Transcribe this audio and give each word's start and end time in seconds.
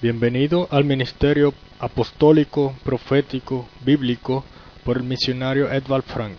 Bienvenido 0.00 0.68
al 0.70 0.84
ministerio 0.84 1.52
apostólico, 1.80 2.72
profético, 2.84 3.68
bíblico 3.84 4.44
por 4.84 4.96
el 4.96 5.02
misionario 5.02 5.72
Edvald 5.72 6.04
Frank. 6.04 6.38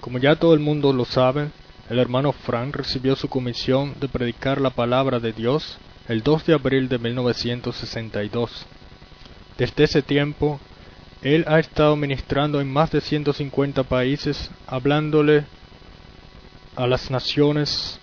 Como 0.00 0.18
ya 0.18 0.34
todo 0.34 0.54
el 0.54 0.58
mundo 0.58 0.92
lo 0.92 1.04
sabe, 1.04 1.50
el 1.88 2.00
hermano 2.00 2.32
Frank 2.32 2.74
recibió 2.74 3.14
su 3.14 3.28
comisión 3.28 3.94
de 4.00 4.08
predicar 4.08 4.60
la 4.60 4.70
palabra 4.70 5.20
de 5.20 5.32
Dios 5.32 5.78
el 6.08 6.24
2 6.24 6.46
de 6.46 6.54
abril 6.54 6.88
de 6.88 6.98
1962. 6.98 8.66
Desde 9.56 9.84
ese 9.84 10.02
tiempo, 10.02 10.58
él 11.22 11.44
ha 11.46 11.60
estado 11.60 11.94
ministrando 11.94 12.60
en 12.60 12.72
más 12.72 12.90
de 12.90 13.00
150 13.00 13.84
países, 13.84 14.50
hablándole 14.66 15.44
a 16.74 16.88
las 16.88 17.08
naciones 17.08 18.00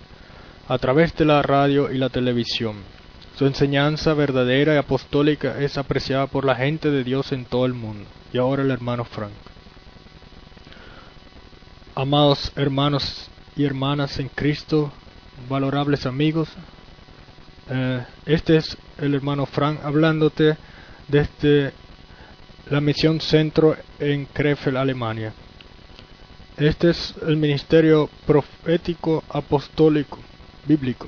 a 0.66 0.78
través 0.78 1.14
de 1.14 1.26
la 1.26 1.42
radio 1.42 1.92
y 1.92 1.98
la 1.98 2.08
televisión. 2.08 2.97
Su 3.38 3.46
enseñanza 3.46 4.14
verdadera 4.14 4.74
y 4.74 4.78
apostólica 4.78 5.60
es 5.60 5.78
apreciada 5.78 6.26
por 6.26 6.44
la 6.44 6.56
gente 6.56 6.90
de 6.90 7.04
Dios 7.04 7.30
en 7.30 7.44
todo 7.44 7.66
el 7.66 7.72
mundo. 7.72 8.04
Y 8.32 8.38
ahora 8.38 8.64
el 8.64 8.70
hermano 8.72 9.04
Frank. 9.04 9.30
Amados 11.94 12.50
hermanos 12.56 13.30
y 13.54 13.64
hermanas 13.64 14.18
en 14.18 14.28
Cristo, 14.28 14.92
valorables 15.48 16.04
amigos, 16.04 16.48
eh, 17.70 18.04
este 18.26 18.56
es 18.56 18.76
el 18.98 19.14
hermano 19.14 19.46
Frank 19.46 19.84
hablándote 19.84 20.56
desde 21.06 21.72
la 22.70 22.80
misión 22.80 23.20
centro 23.20 23.76
en 24.00 24.26
Krefeld, 24.26 24.78
Alemania. 24.78 25.32
Este 26.56 26.90
es 26.90 27.14
el 27.24 27.36
ministerio 27.36 28.10
profético 28.26 29.22
apostólico 29.28 30.18
bíblico. 30.66 31.06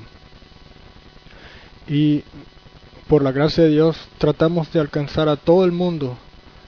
Y 1.90 2.22
por 3.08 3.22
la 3.22 3.32
gracia 3.32 3.64
de 3.64 3.70
Dios 3.70 3.98
tratamos 4.18 4.72
de 4.72 4.78
alcanzar 4.80 5.28
a 5.28 5.36
todo 5.36 5.64
el 5.64 5.72
mundo 5.72 6.16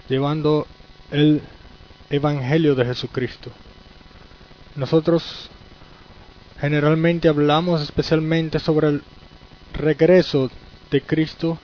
llevando 0.08 0.66
el 1.12 1.40
Evangelio 2.10 2.74
de 2.74 2.84
Jesucristo. 2.84 3.52
Nosotros 4.74 5.48
generalmente 6.60 7.28
hablamos 7.28 7.80
especialmente 7.82 8.58
sobre 8.58 8.88
el 8.88 9.02
regreso 9.72 10.50
de 10.90 11.00
Cristo 11.00 11.58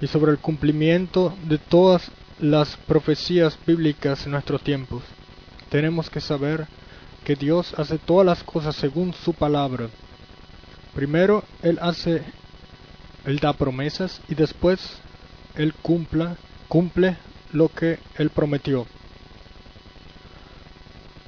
y 0.00 0.06
sobre 0.06 0.32
el 0.32 0.38
cumplimiento 0.38 1.34
de 1.44 1.58
todas 1.58 2.10
las 2.38 2.76
profecías 2.76 3.58
bíblicas 3.66 4.26
en 4.26 4.32
nuestros 4.32 4.62
tiempos. 4.62 5.02
Tenemos 5.70 6.10
que 6.10 6.20
saber 6.20 6.66
que 7.24 7.34
Dios 7.34 7.74
hace 7.76 7.98
todas 7.98 8.26
las 8.26 8.42
cosas 8.42 8.76
según 8.76 9.12
su 9.12 9.32
palabra. 9.32 9.88
Primero 10.94 11.44
Él 11.62 11.78
hace, 11.80 12.22
Él 13.24 13.38
da 13.38 13.52
promesas 13.52 14.20
y 14.28 14.34
después 14.34 14.80
Él 15.56 15.74
cumpla, 15.74 16.36
cumple 16.68 17.16
lo 17.52 17.68
que 17.68 17.98
Él 18.16 18.30
prometió. 18.30 18.86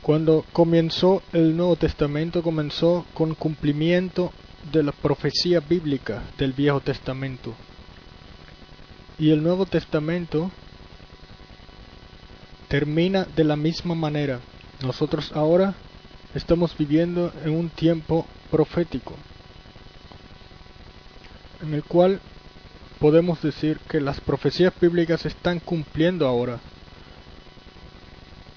Cuando 0.02 0.44
comenzó 0.52 1.22
el 1.32 1.56
Nuevo 1.56 1.76
Testamento 1.76 2.42
comenzó 2.42 3.04
con 3.14 3.34
cumplimiento 3.34 4.32
de 4.72 4.82
la 4.82 4.92
profecía 4.92 5.60
bíblica 5.60 6.22
del 6.38 6.52
Viejo 6.52 6.80
Testamento. 6.80 7.54
Y 9.18 9.30
el 9.30 9.42
Nuevo 9.42 9.66
Testamento 9.66 10.50
termina 12.68 13.26
de 13.36 13.44
la 13.44 13.56
misma 13.56 13.94
manera. 13.94 14.40
Nosotros 14.82 15.32
ahora 15.34 15.74
estamos 16.34 16.76
viviendo 16.76 17.32
en 17.44 17.50
un 17.50 17.68
tiempo 17.68 18.26
profético, 18.50 19.14
en 21.62 21.74
el 21.74 21.84
cual 21.84 22.20
podemos 22.98 23.40
decir 23.42 23.78
que 23.88 24.00
las 24.00 24.20
profecías 24.20 24.72
bíblicas 24.80 25.22
se 25.22 25.28
están 25.28 25.60
cumpliendo 25.60 26.26
ahora. 26.26 26.58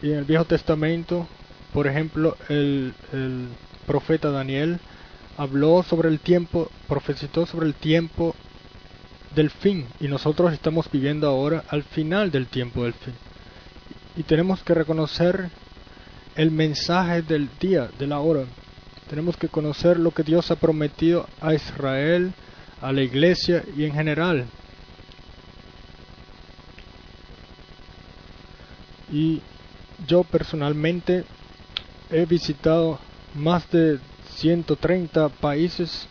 Y 0.01 0.11
en 0.11 0.17
el 0.17 0.25
Viejo 0.25 0.45
Testamento, 0.45 1.27
por 1.71 1.87
ejemplo, 1.87 2.35
el, 2.49 2.93
el 3.13 3.47
profeta 3.85 4.31
Daniel 4.31 4.79
habló 5.37 5.83
sobre 5.83 6.09
el 6.09 6.19
tiempo, 6.19 6.69
profetizó 6.87 7.45
sobre 7.45 7.67
el 7.67 7.73
tiempo 7.73 8.35
del 9.35 9.49
fin 9.49 9.87
y 9.99 10.07
nosotros 10.07 10.53
estamos 10.53 10.89
viviendo 10.91 11.27
ahora 11.27 11.63
al 11.69 11.83
final 11.83 12.31
del 12.31 12.47
tiempo 12.47 12.83
del 12.83 12.93
fin. 12.93 13.13
Y 14.15 14.23
tenemos 14.23 14.61
que 14.61 14.73
reconocer 14.75 15.49
el 16.35 16.51
mensaje 16.51 17.21
del 17.21 17.49
día, 17.59 17.89
de 17.97 18.07
la 18.07 18.19
hora. 18.19 18.43
Tenemos 19.09 19.37
que 19.37 19.47
conocer 19.47 19.99
lo 19.99 20.11
que 20.11 20.23
Dios 20.23 20.51
ha 20.51 20.55
prometido 20.55 21.27
a 21.41 21.53
Israel, 21.53 22.33
a 22.83 22.91
la 22.91 23.01
iglesia 23.01 23.63
y 23.77 23.85
en 23.85 23.93
general. 23.93 24.45
Y 29.09 29.41
yo 30.05 30.23
personalmente 30.25 31.23
he 32.11 32.25
visitado 32.25 32.99
más 33.35 33.69
de 33.71 33.99
130 34.35 35.29
países 35.29 36.07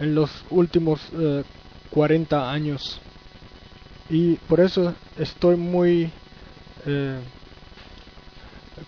en 0.00 0.16
los 0.16 0.30
últimos 0.50 1.00
40 1.90 2.36
eh, 2.36 2.40
años. 2.40 3.00
Y 4.10 4.34
por 4.34 4.60
eso 4.60 4.94
estoy 5.16 5.56
muy... 5.56 6.10
Eh, 6.86 7.20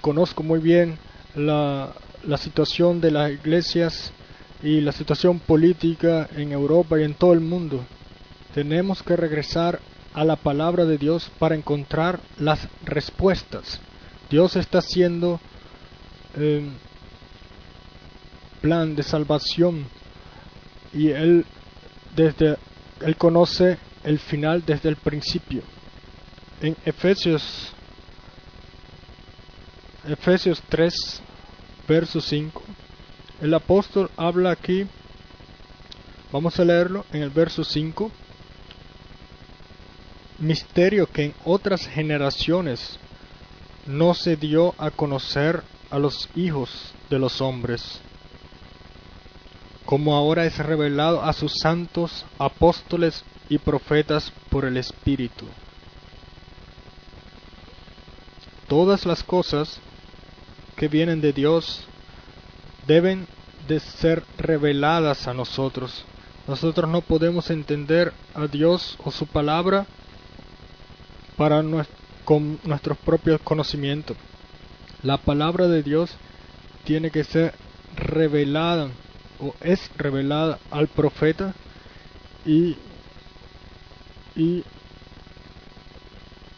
conozco 0.00 0.42
muy 0.42 0.58
bien 0.58 0.98
la, 1.36 1.92
la 2.24 2.36
situación 2.36 3.00
de 3.00 3.12
las 3.12 3.30
iglesias 3.30 4.12
y 4.66 4.80
la 4.80 4.90
situación 4.90 5.38
política 5.38 6.28
en 6.34 6.50
Europa 6.50 6.98
y 6.98 7.04
en 7.04 7.14
todo 7.14 7.32
el 7.32 7.40
mundo. 7.40 7.84
Tenemos 8.52 9.00
que 9.00 9.14
regresar 9.14 9.78
a 10.12 10.24
la 10.24 10.34
palabra 10.34 10.84
de 10.84 10.98
Dios 10.98 11.30
para 11.38 11.54
encontrar 11.54 12.18
las 12.36 12.66
respuestas. 12.84 13.80
Dios 14.28 14.56
está 14.56 14.78
haciendo 14.78 15.38
eh, 16.36 16.68
plan 18.60 18.96
de 18.96 19.04
salvación 19.04 19.86
y 20.92 21.10
él 21.10 21.46
desde 22.16 22.56
él 23.02 23.14
conoce 23.14 23.78
el 24.02 24.18
final 24.18 24.64
desde 24.66 24.88
el 24.88 24.96
principio. 24.96 25.62
En 26.60 26.76
Efesios 26.84 27.72
Efesios 30.08 30.60
3 30.68 31.22
verso 31.86 32.20
5 32.20 32.62
el 33.40 33.54
apóstol 33.54 34.10
habla 34.16 34.50
aquí 34.50 34.86
vamos 36.32 36.58
a 36.58 36.64
leerlo 36.64 37.04
en 37.12 37.22
el 37.22 37.30
verso 37.30 37.64
5 37.64 38.10
misterio 40.38 41.06
que 41.06 41.26
en 41.26 41.34
otras 41.44 41.86
generaciones 41.86 42.98
no 43.86 44.14
se 44.14 44.36
dio 44.36 44.74
a 44.78 44.90
conocer 44.90 45.62
a 45.90 45.98
los 45.98 46.28
hijos 46.34 46.92
de 47.10 47.18
los 47.18 47.40
hombres 47.40 48.00
como 49.86 50.16
ahora 50.16 50.44
es 50.44 50.58
revelado 50.58 51.22
a 51.22 51.32
sus 51.32 51.60
santos 51.60 52.26
apóstoles 52.38 53.24
y 53.48 53.58
profetas 53.58 54.32
por 54.50 54.64
el 54.64 54.76
Espíritu. 54.76 55.46
Todas 58.68 59.06
las 59.06 59.22
cosas 59.22 59.78
que 60.76 60.88
vienen 60.88 61.20
de 61.20 61.32
Dios 61.32 61.86
deben 62.86 63.26
de 63.68 63.80
ser 63.80 64.22
reveladas 64.38 65.26
a 65.26 65.34
nosotros. 65.34 66.04
Nosotros 66.46 66.88
no 66.88 67.00
podemos 67.00 67.50
entender 67.50 68.12
a 68.34 68.46
Dios 68.46 68.96
o 69.04 69.10
su 69.10 69.26
palabra 69.26 69.86
para 71.36 71.62
con 72.24 72.58
nuestros 72.64 72.98
propios 72.98 73.40
conocimientos. 73.42 74.16
La 75.02 75.18
palabra 75.18 75.68
de 75.68 75.82
Dios 75.82 76.10
tiene 76.84 77.10
que 77.10 77.24
ser 77.24 77.54
revelada 77.96 78.88
o 79.40 79.54
es 79.60 79.90
revelada 79.96 80.58
al 80.70 80.88
profeta 80.88 81.54
y, 82.44 82.76
y, 84.34 84.64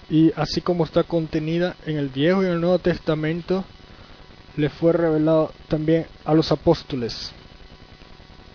y 0.08 0.32
así 0.36 0.60
como 0.60 0.84
está 0.84 1.02
contenida 1.02 1.76
en 1.86 1.96
el 1.96 2.08
Viejo 2.08 2.42
y 2.42 2.46
el 2.46 2.60
Nuevo 2.60 2.78
Testamento, 2.78 3.64
le 4.58 4.70
fue 4.70 4.92
revelado 4.92 5.52
también 5.68 6.06
a 6.24 6.34
los 6.34 6.50
apóstoles. 6.50 7.32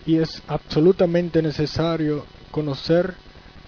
Y 0.05 0.17
es 0.17 0.43
absolutamente 0.47 1.41
necesario 1.41 2.25
conocer 2.51 3.15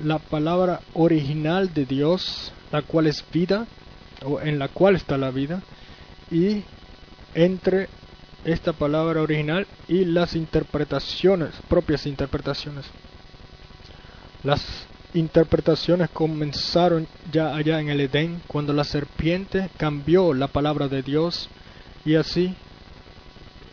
la 0.04 0.20
palabra 0.20 0.82
original 0.94 1.74
de 1.74 1.86
Dios, 1.86 2.52
la 2.74 2.82
cual 2.82 3.08
es 3.08 3.24
vida, 3.32 3.66
o 4.26 4.42
en 4.42 4.60
la 4.60 4.68
cual 4.68 4.98
está 4.98 5.18
la 5.18 5.32
vida, 5.32 5.62
y 6.30 6.64
entre 7.34 7.88
esta 8.44 8.74
palabra 8.74 9.22
original 9.22 9.66
y 9.88 10.04
las 10.04 10.36
interpretaciones, 10.36 11.52
propias 11.70 12.06
interpretaciones. 12.06 12.86
Las 14.44 14.62
interpretaciones 15.14 16.10
comenzaron 16.10 17.08
ya 17.32 17.56
allá 17.56 17.80
en 17.80 17.88
el 17.88 18.02
Edén, 18.02 18.42
cuando 18.46 18.74
la 18.74 18.84
serpiente 18.84 19.70
cambió 19.78 20.34
la 20.34 20.50
palabra 20.50 20.90
de 20.90 21.02
Dios 21.02 21.50
y 22.06 22.16
así 22.16 22.56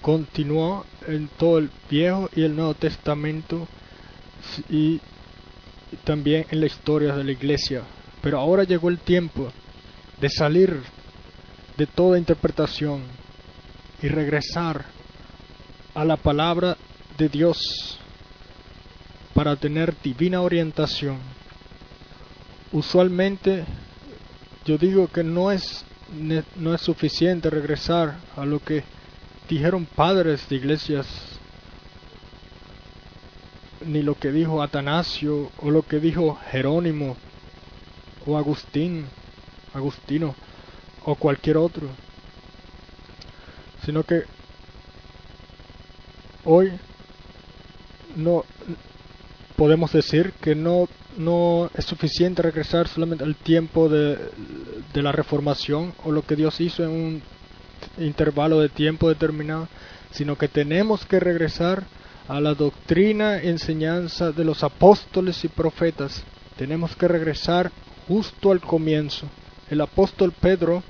continuó 0.01 0.85
en 1.07 1.29
todo 1.29 1.59
el 1.59 1.71
Viejo 1.89 2.29
y 2.35 2.43
el 2.43 2.57
Nuevo 2.57 2.75
Testamento 2.75 3.69
y 4.69 5.01
también 6.05 6.47
en 6.51 6.61
la 6.61 6.67
historia 6.67 7.15
de 7.15 7.25
la 7.25 7.33
iglesia. 7.33 7.83
Pero 8.21 8.39
ahora 8.39 8.65
llegó 8.65 8.89
el 8.89 8.99
tiempo 8.99 9.53
de 10.21 10.29
salir 10.29 10.83
de 11.77 11.87
toda 11.87 12.19
interpretación 12.19 13.03
y 14.03 14.09
regresar 14.09 14.85
a 15.95 16.05
la 16.05 16.17
palabra 16.17 16.77
de 17.19 17.29
Dios 17.29 17.99
para 19.35 19.57
tener 19.57 19.95
divina 20.03 20.41
orientación. 20.41 21.19
Usualmente 22.73 23.65
yo 24.65 24.79
digo 24.79 25.09
que 25.09 25.23
no 25.23 25.51
es, 25.51 25.85
no 26.57 26.75
es 26.75 26.81
suficiente 26.81 27.51
regresar 27.51 28.17
a 28.37 28.45
lo 28.45 28.59
que 28.59 28.85
dijeron 29.49 29.87
padres 29.87 30.49
de 30.49 30.57
iglesias, 30.57 31.07
ni 33.87 34.03
lo 34.03 34.15
que 34.15 34.31
dijo 34.31 34.63
Atanasio 34.63 35.51
o 35.59 35.71
lo 35.71 35.83
que 35.83 35.99
dijo 35.99 36.39
Jerónimo 36.51 37.17
o 38.27 38.37
Agustín, 38.37 39.07
Agustino 39.75 40.35
o 41.05 41.15
cualquier 41.17 41.57
otro, 41.57 41.89
sino 43.85 44.05
que 44.05 44.23
hoy 46.45 46.73
no 48.17 48.45
podemos 49.57 49.93
decir 49.93 50.33
que 50.41 50.55
no, 50.55 50.89
no 51.17 51.71
es 51.75 51.85
suficiente 51.85 52.43
regresar 52.43 52.89
solamente 52.89 53.25
al 53.25 53.37
tiempo 53.37 53.89
de, 53.89 54.19
de 54.93 55.03
la 55.03 55.13
reformación 55.13 55.93
o 56.05 56.13
lo 56.13 56.23
que 56.23 56.37
Dios 56.37 56.61
hizo 56.61 56.85
en 56.85 56.91
un 56.91 57.23
intervalo 57.99 58.61
de 58.61 58.69
tiempo 58.69 59.09
determinado, 59.09 59.69
sino 60.11 60.37
que 60.37 60.49
tenemos 60.49 61.05
que 61.05 61.21
regresar 61.21 61.85
a 62.29 62.41
la 62.41 62.55
doctrina, 62.55 63.39
enseñanza 63.39 64.33
de 64.33 64.45
los 64.45 64.63
apóstoles 64.63 65.45
y 65.45 65.49
profetas. 65.49 66.23
Tenemos 66.57 66.95
que 66.97 67.09
regresar 67.09 67.71
justo 68.07 68.53
al 68.53 68.61
comienzo. 68.61 69.27
El 69.71 69.81
apóstol 69.81 70.33
Pedro 70.33 70.83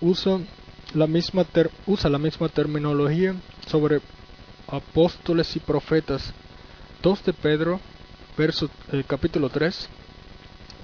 usa 0.00 0.40
la 0.94 1.06
misma, 1.06 1.44
terminología 2.48 3.34
sobre 3.66 4.00
apóstoles 4.68 5.54
y 5.56 5.60
profetas. 5.60 6.32
2 7.02 7.24
de 7.24 7.32
Pedro, 7.32 7.80
verso, 8.36 8.70
eh, 8.92 9.04
capítulo 9.06 9.48
3, 9.48 9.88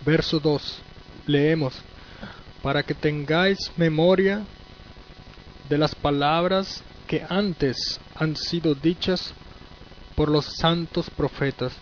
verso 0.05 0.41
2. 0.41 0.83
Leemos, 1.27 1.75
para 2.63 2.83
que 2.83 2.95
tengáis 2.95 3.59
memoria 3.77 4.45
de 5.69 5.79
las 5.79 5.95
palabras 5.95 6.83
que 7.07 7.25
antes 7.29 8.01
han 8.15 8.37
sido 8.37 8.75
dichas 8.75 9.33
por 10.15 10.31
los 10.31 10.57
santos 10.57 11.09
profetas 11.11 11.73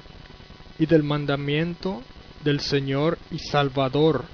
y 0.79 0.87
del 0.87 1.03
mandamiento 1.03 2.03
del 2.45 2.61
Señor 2.61 3.19
y 3.31 3.39
Salvador 3.39 4.25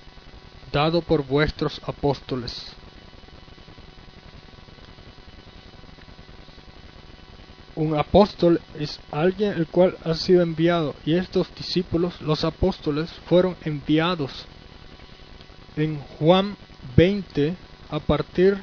dado 0.72 1.02
por 1.02 1.24
vuestros 1.24 1.80
apóstoles. 1.84 2.74
Un 7.74 7.98
apóstol 7.98 8.60
es 8.78 9.00
alguien 9.10 9.52
el 9.52 9.66
cual 9.66 9.96
ha 10.04 10.14
sido 10.14 10.42
enviado 10.42 10.94
y 11.06 11.14
estos 11.14 11.54
discípulos, 11.54 12.20
los 12.20 12.44
apóstoles, 12.44 13.10
fueron 13.26 13.56
enviados. 13.64 14.44
En 15.76 15.98
Juan 16.18 16.56
20, 16.96 17.56
a 17.90 17.98
partir 17.98 18.58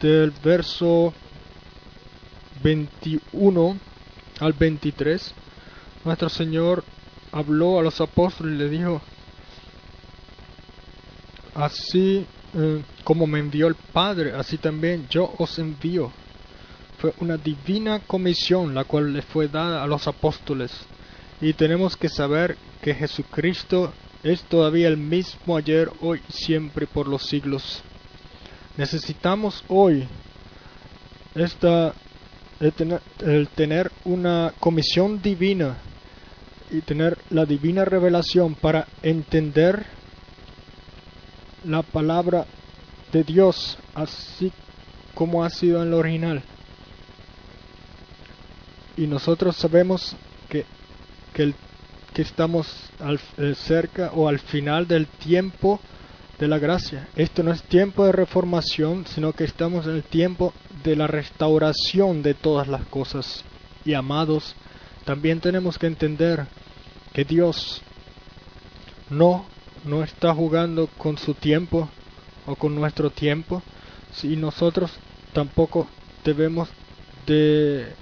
del 0.00 0.30
verso 0.42 1.12
21 2.62 3.76
al 4.40 4.52
23, 4.54 5.34
nuestro 6.04 6.28
Señor 6.30 6.82
habló 7.30 7.78
a 7.78 7.82
los 7.82 8.00
apóstoles 8.00 8.54
y 8.54 8.58
le 8.58 8.68
dijo, 8.70 9.02
así 11.54 12.24
eh, 12.54 12.82
como 13.02 13.26
me 13.26 13.40
envió 13.40 13.66
el 13.66 13.74
Padre, 13.74 14.32
así 14.32 14.56
también 14.56 15.06
yo 15.10 15.34
os 15.38 15.58
envío. 15.58 16.10
Fue 17.04 17.12
una 17.20 17.36
divina 17.36 17.98
comisión 17.98 18.74
la 18.74 18.84
cual 18.84 19.12
le 19.12 19.20
fue 19.20 19.48
dada 19.48 19.84
a 19.84 19.86
los 19.86 20.08
apóstoles. 20.08 20.72
Y 21.38 21.52
tenemos 21.52 21.98
que 21.98 22.08
saber 22.08 22.56
que 22.80 22.94
Jesucristo 22.94 23.92
es 24.22 24.42
todavía 24.44 24.88
el 24.88 24.96
mismo 24.96 25.58
ayer, 25.58 25.90
hoy 26.00 26.22
y 26.26 26.32
siempre 26.32 26.86
por 26.86 27.06
los 27.06 27.24
siglos. 27.24 27.82
Necesitamos 28.78 29.62
hoy 29.68 30.08
esta, 31.34 31.92
el 32.58 32.72
tener, 32.72 33.02
el 33.20 33.48
tener 33.48 33.92
una 34.06 34.54
comisión 34.58 35.20
divina 35.20 35.76
y 36.70 36.80
tener 36.80 37.18
la 37.28 37.44
divina 37.44 37.84
revelación 37.84 38.54
para 38.54 38.88
entender 39.02 39.84
la 41.66 41.82
palabra 41.82 42.46
de 43.12 43.24
Dios 43.24 43.76
así 43.94 44.50
como 45.14 45.44
ha 45.44 45.50
sido 45.50 45.82
en 45.82 45.90
lo 45.90 45.98
original. 45.98 46.42
Y 48.96 49.06
nosotros 49.06 49.56
sabemos 49.56 50.16
que, 50.48 50.64
que, 51.32 51.52
estamos 52.22 52.90
al, 53.00 53.18
eh, 53.38 53.54
cerca 53.56 54.12
o 54.14 54.28
al 54.28 54.38
final 54.38 54.86
del 54.86 55.06
tiempo 55.06 55.80
de 56.38 56.48
la 56.48 56.58
gracia. 56.58 57.08
Esto 57.16 57.42
no 57.42 57.52
es 57.52 57.62
tiempo 57.62 58.04
de 58.04 58.12
reformación, 58.12 59.04
sino 59.06 59.32
que 59.32 59.44
estamos 59.44 59.86
en 59.86 59.96
el 59.96 60.04
tiempo 60.04 60.52
de 60.84 60.96
la 60.96 61.06
restauración 61.06 62.22
de 62.22 62.34
todas 62.34 62.68
las 62.68 62.84
cosas. 62.86 63.44
Y 63.84 63.94
amados, 63.94 64.54
también 65.04 65.40
tenemos 65.40 65.78
que 65.78 65.86
entender 65.86 66.46
que 67.12 67.24
Dios 67.24 67.82
no, 69.10 69.46
no 69.84 70.02
está 70.02 70.34
jugando 70.34 70.88
con 70.98 71.18
su 71.18 71.34
tiempo 71.34 71.88
o 72.46 72.56
con 72.56 72.74
nuestro 72.74 73.10
tiempo, 73.10 73.62
y 74.22 74.36
nosotros 74.36 74.92
tampoco 75.32 75.86
debemos 76.24 76.68
de 77.26 77.92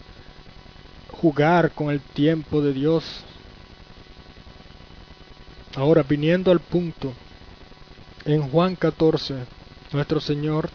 jugar 1.22 1.70
con 1.70 1.90
el 1.90 2.00
tiempo 2.00 2.60
de 2.60 2.72
Dios. 2.72 3.04
Ahora, 5.76 6.02
viniendo 6.02 6.50
al 6.50 6.58
punto, 6.58 7.12
en 8.24 8.42
Juan 8.50 8.74
14, 8.74 9.36
nuestro 9.92 10.20
Señor 10.20 10.68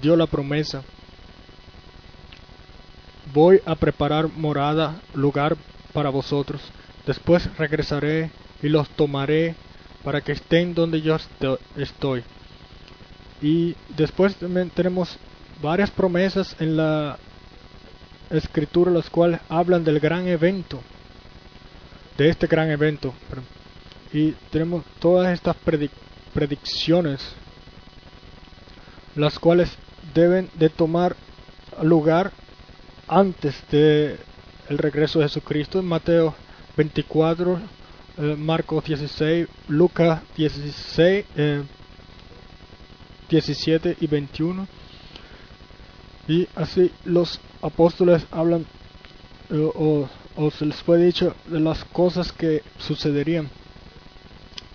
dio 0.00 0.16
la 0.16 0.26
promesa, 0.26 0.84
voy 3.34 3.60
a 3.66 3.74
preparar 3.74 4.28
morada, 4.28 5.00
lugar 5.14 5.56
para 5.92 6.10
vosotros, 6.10 6.62
después 7.04 7.48
regresaré 7.58 8.30
y 8.62 8.68
los 8.68 8.88
tomaré 8.90 9.56
para 10.04 10.20
que 10.20 10.32
estén 10.32 10.74
donde 10.74 11.02
yo 11.02 11.16
estoy. 11.76 12.22
Y 13.42 13.74
después 13.96 14.36
tenemos 14.74 15.18
varias 15.60 15.90
promesas 15.90 16.54
en 16.60 16.76
la 16.76 17.18
escritura 18.30 18.90
las 18.90 19.08
cuales 19.10 19.40
hablan 19.48 19.84
del 19.84 20.00
gran 20.00 20.26
evento, 20.26 20.80
de 22.16 22.28
este 22.28 22.46
gran 22.46 22.70
evento. 22.70 23.14
Y 24.12 24.32
tenemos 24.50 24.84
todas 24.98 25.32
estas 25.32 25.56
predicciones, 26.34 27.20
las 29.14 29.38
cuales 29.38 29.70
deben 30.14 30.48
de 30.54 30.68
tomar 30.68 31.16
lugar 31.82 32.32
antes 33.06 33.62
de 33.70 34.18
el 34.68 34.78
regreso 34.78 35.18
de 35.18 35.26
Jesucristo 35.26 35.78
en 35.78 35.86
Mateo 35.86 36.34
24, 36.76 37.58
eh, 38.18 38.36
Marcos 38.36 38.84
16, 38.84 39.48
Lucas 39.68 40.22
16, 40.36 41.24
17 43.28 43.96
y 44.00 44.06
21. 44.06 44.66
Y 46.28 46.46
así 46.54 46.92
los 47.04 47.40
apóstoles 47.62 48.26
hablan 48.30 48.66
eh, 49.50 49.70
o, 49.74 50.08
o 50.36 50.50
se 50.50 50.66
les 50.66 50.76
fue 50.82 50.98
dicho 50.98 51.34
de 51.46 51.60
las 51.60 51.84
cosas 51.84 52.32
que 52.32 52.62
sucederían. 52.78 53.48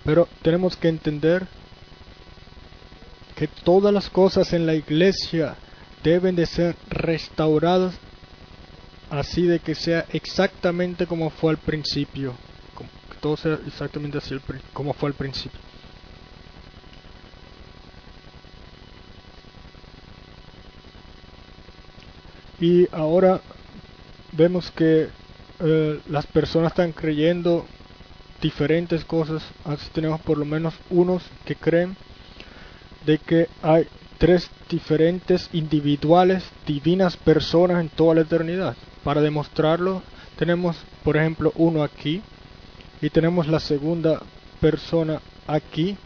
Pero 0.04 0.28
tenemos 0.42 0.76
que 0.76 0.90
entender 0.90 1.48
que 3.36 3.48
todas 3.48 3.94
las 3.94 4.10
cosas 4.10 4.54
en 4.54 4.66
la 4.66 4.76
iglesia 4.76 5.56
deben 6.04 6.36
de 6.36 6.46
ser 6.46 6.76
restauradas 6.90 7.96
así 9.10 9.44
de 9.44 9.60
que 9.60 9.76
sea 9.76 10.06
exactamente 10.12 11.06
como 11.06 11.30
fue 11.30 11.52
al 11.52 11.58
principio. 11.58 12.34
Que 13.10 13.18
todo 13.22 13.38
sea 13.38 13.60
exactamente 13.66 14.18
así 14.18 14.36
como 14.74 14.94
fue 14.94 15.10
al 15.10 15.16
principio. 15.16 15.60
Y 22.64 22.88
ahora 22.94 23.42
vemos 24.32 24.72
que 24.72 25.10
eh, 25.60 26.00
las 26.08 26.26
personas 26.28 26.72
están 26.72 26.94
creyendo 26.94 27.66
diferentes 28.42 29.04
cosas. 29.04 29.44
Así 29.66 29.90
tenemos 29.92 30.22
por 30.22 30.38
lo 30.38 30.46
menos 30.46 30.74
unos 30.90 31.24
que 31.44 31.58
creen 31.58 31.98
de 33.06 33.18
que 33.18 33.50
hay 33.62 33.86
tres 34.18 34.50
diferentes 34.70 35.50
individuales, 35.52 36.46
divinas 36.66 37.18
personas 37.18 37.82
en 37.82 37.90
toda 37.90 38.16
la 38.16 38.22
eternidad. 38.22 38.78
Para 39.04 39.20
demostrarlo, 39.20 40.02
tenemos 40.38 40.78
por 41.04 41.18
ejemplo 41.18 41.52
uno 41.58 41.84
aquí 41.84 42.22
y 43.02 43.10
tenemos 43.10 43.46
la 43.50 43.60
segunda 43.60 44.22
persona 44.62 45.20
aquí 45.48 45.98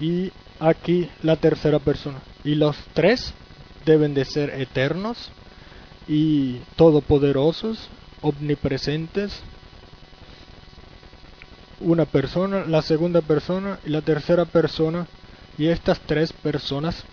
y 0.00 0.32
aquí 0.58 1.10
la 1.22 1.36
tercera 1.36 1.80
persona. 1.80 2.22
Y 2.44 2.54
los 2.54 2.78
tres 2.94 3.34
deben 3.84 4.14
de 4.14 4.24
ser 4.24 4.58
eternos 4.58 5.30
y 6.08 6.58
todopoderosos, 6.76 7.88
omnipresentes. 8.22 9.40
Una 11.80 12.04
persona, 12.06 12.64
la 12.66 12.82
segunda 12.82 13.20
persona 13.20 13.78
y 13.84 13.90
la 13.90 14.00
tercera 14.00 14.44
persona. 14.44 15.06
Y 15.58 15.68
estas 15.68 16.00
tres 16.00 16.32
personas 16.32 17.04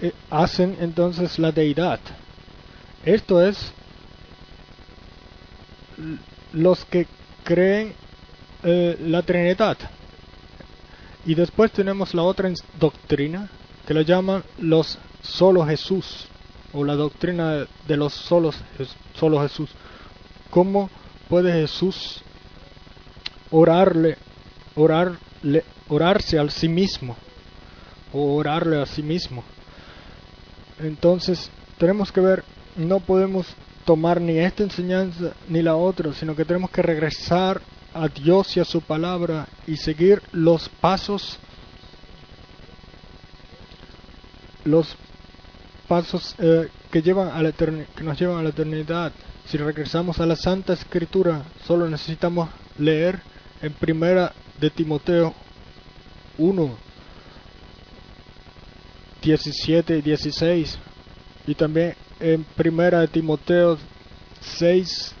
eh, 0.00 0.12
hacen 0.30 0.76
entonces 0.80 1.38
la 1.38 1.52
deidad. 1.52 2.00
Esto 3.04 3.44
es 3.44 3.72
los 6.52 6.84
que 6.84 7.06
creen 7.44 7.94
eh, 8.62 8.96
la 9.02 9.22
Trinidad. 9.22 9.76
Y 11.26 11.34
después 11.34 11.70
tenemos 11.72 12.14
la 12.14 12.22
otra 12.22 12.50
doctrina 12.78 13.48
que 13.86 13.94
la 13.94 14.02
llaman 14.02 14.42
los 14.58 14.98
solo 15.22 15.66
Jesús 15.66 16.29
o 16.72 16.84
la 16.84 16.94
doctrina 16.94 17.66
de 17.86 17.96
los 17.96 18.12
solos 18.12 18.56
solo 19.14 19.40
Jesús. 19.42 19.70
¿Cómo 20.50 20.90
puede 21.28 21.52
Jesús 21.52 22.22
orarle, 23.50 24.16
orarle, 24.74 25.64
orarse 25.88 26.38
a 26.38 26.48
sí 26.50 26.68
mismo 26.68 27.16
o 28.12 28.34
orarle 28.36 28.80
a 28.80 28.86
sí 28.86 29.02
mismo? 29.02 29.44
Entonces 30.78 31.50
tenemos 31.78 32.10
que 32.10 32.20
ver, 32.20 32.44
no 32.76 33.00
podemos 33.00 33.46
tomar 33.84 34.20
ni 34.20 34.38
esta 34.38 34.62
enseñanza 34.62 35.32
ni 35.48 35.62
la 35.62 35.76
otra, 35.76 36.12
sino 36.14 36.34
que 36.34 36.44
tenemos 36.44 36.70
que 36.70 36.82
regresar 36.82 37.60
a 37.92 38.08
Dios 38.08 38.56
y 38.56 38.60
a 38.60 38.64
su 38.64 38.80
palabra 38.80 39.48
y 39.66 39.76
seguir 39.76 40.22
los 40.32 40.68
pasos 40.68 41.38
los 44.64 44.96
pasos 45.90 46.36
eh, 46.38 46.68
que 46.92 47.02
llevan 47.02 47.30
a 47.30 47.42
la 47.42 47.50
que 47.50 48.04
nos 48.04 48.16
llevan 48.16 48.38
a 48.38 48.42
la 48.44 48.50
eternidad. 48.50 49.10
Si 49.44 49.58
regresamos 49.58 50.20
a 50.20 50.26
la 50.26 50.36
Santa 50.36 50.72
Escritura, 50.72 51.42
solo 51.66 51.90
necesitamos 51.90 52.48
leer 52.78 53.18
en 53.60 53.72
primera 53.72 54.32
de 54.60 54.70
Timoteo 54.70 55.34
1 56.38 56.76
17 59.20 59.98
y 59.98 60.00
16 60.00 60.78
y 61.48 61.54
también 61.56 61.96
en 62.20 62.44
primera 62.44 63.00
de 63.00 63.08
Timoteo 63.08 63.76
6 64.40 65.12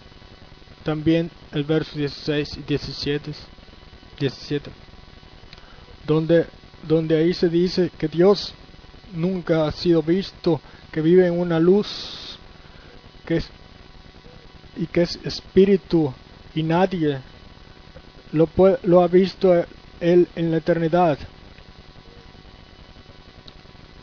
también 0.84 1.32
el 1.50 1.64
verso 1.64 1.98
16 1.98 2.58
y 2.58 2.62
17 2.62 3.32
17 4.20 4.70
donde 6.06 6.46
donde 6.84 7.16
ahí 7.18 7.34
se 7.34 7.48
dice 7.48 7.90
que 7.98 8.06
Dios 8.06 8.54
nunca 9.12 9.66
ha 9.66 9.72
sido 9.72 10.02
visto 10.02 10.60
que 10.92 11.00
vive 11.00 11.26
en 11.26 11.38
una 11.38 11.58
luz 11.58 12.38
que 13.26 13.36
es 13.36 13.48
y 14.76 14.86
que 14.86 15.02
es 15.02 15.18
espíritu 15.24 16.12
y 16.54 16.62
nadie 16.62 17.20
lo, 18.32 18.48
lo 18.82 19.02
ha 19.02 19.08
visto 19.08 19.52
él 20.00 20.28
en 20.36 20.50
la 20.50 20.58
eternidad 20.58 21.18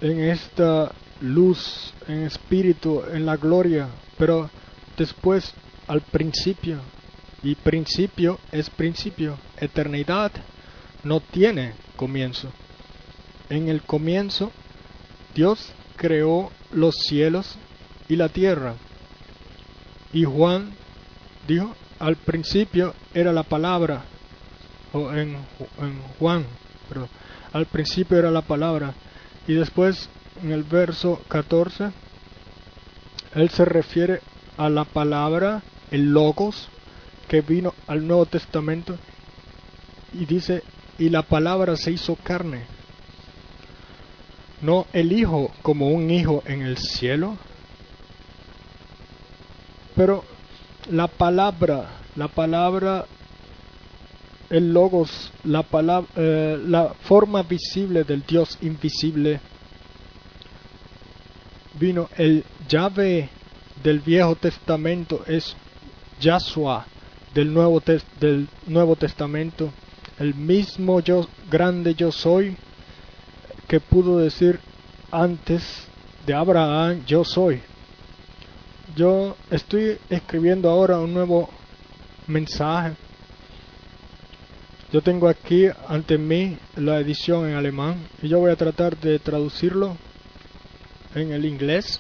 en 0.02 0.20
esta 0.20 0.92
luz, 1.22 1.94
en 2.08 2.24
espíritu, 2.24 3.04
en 3.12 3.26
la 3.26 3.38
gloria, 3.38 3.88
pero 4.18 4.50
después 4.98 5.54
al 5.88 6.02
principio. 6.02 6.80
Y 7.44 7.56
principio 7.56 8.40
es 8.52 8.70
principio. 8.70 9.38
Eternidad 9.58 10.32
no 11.04 11.20
tiene 11.20 11.74
comienzo. 11.96 12.52
En 13.50 13.70
el 13.70 13.84
comienzo 13.84 14.52
Dios 15.38 15.70
creó 15.98 16.52
los 16.74 16.96
cielos 16.96 17.58
y 18.10 18.16
la 18.16 18.28
tierra. 18.28 18.74
Y 20.12 20.24
Juan 20.24 20.72
dijo, 21.48 21.76
al 22.00 22.16
principio 22.16 22.96
era 23.14 23.32
la 23.32 23.44
palabra, 23.44 24.04
o 24.94 25.14
en, 25.14 25.38
Juan, 26.18 26.44
pero 26.90 27.08
al 27.54 27.68
principio 27.68 28.18
era 28.18 28.32
la 28.32 28.42
palabra. 28.42 28.96
Y 29.48 29.54
después 29.54 30.10
en 30.42 30.52
el 30.52 30.64
verso 30.64 31.22
14, 31.28 31.92
él 33.36 33.50
se 33.52 33.64
refiere 33.64 34.22
a 34.58 34.70
la 34.70 34.86
palabra, 34.86 35.62
el 35.92 36.14
logos, 36.14 36.68
que 37.28 37.42
vino 37.42 37.76
al 37.86 38.08
Nuevo 38.08 38.26
Testamento 38.26 38.98
y 40.14 40.26
dice, 40.26 40.64
y 40.98 41.10
la 41.10 41.22
palabra 41.22 41.76
se 41.76 41.92
hizo 41.92 42.16
carne. 42.16 42.77
No 44.62 44.88
el 44.94 45.12
Hijo 45.12 45.52
como 45.62 45.90
un 45.90 46.10
Hijo 46.10 46.44
en 46.46 46.62
el 46.62 46.78
cielo, 46.78 47.38
pero 49.96 50.24
la 50.90 51.08
palabra, 51.08 51.90
la 52.16 52.28
palabra, 52.28 53.06
el 54.50 54.74
logos, 54.74 55.32
la 55.44 55.64
palabra, 55.64 56.10
eh, 56.16 56.60
la 56.66 56.94
forma 57.02 57.44
visible 57.44 58.04
del 58.04 58.24
Dios 58.26 58.58
invisible 58.62 59.40
vino 61.80 62.10
el 62.18 62.44
llave 62.68 63.30
del 63.84 64.00
Viejo 64.00 64.36
Testamento 64.36 65.24
es 65.28 65.56
Yahshua 66.20 66.86
del 67.34 67.54
Nuevo, 67.54 67.82
del 68.20 68.48
Nuevo 68.66 68.96
Testamento, 68.96 69.72
el 70.18 70.34
mismo 70.34 71.00
yo 71.02 71.28
grande 71.50 71.94
yo 71.94 72.12
soy 72.12 72.58
que 73.68 73.80
pudo 73.80 74.20
decir 74.20 74.60
antes 75.12 75.88
de 76.26 76.34
Abraham 76.34 77.04
yo 77.06 77.24
soy. 77.24 77.62
Yo 78.96 79.36
estoy 79.52 79.98
escribiendo 80.10 80.70
ahora 80.70 81.00
un 81.00 81.14
nuevo 81.14 81.50
mensaje. 82.28 82.94
Yo 84.92 85.02
tengo 85.02 85.28
aquí 85.28 85.68
ante 85.88 86.18
mí 86.18 86.58
la 86.78 87.00
edición 87.00 87.50
en 87.50 87.56
alemán 87.56 88.08
y 88.22 88.30
yo 88.30 88.40
voy 88.40 88.52
a 88.52 88.56
tratar 88.56 88.98
de 88.98 89.20
traducirlo 89.20 89.98
en 91.14 91.34
el 91.34 91.46
inglés 91.46 92.00